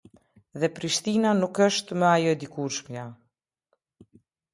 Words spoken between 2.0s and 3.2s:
më ajo e dikurshmja.